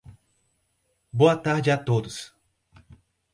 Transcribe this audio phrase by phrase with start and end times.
[1.13, 2.33] Boa tarde a todos.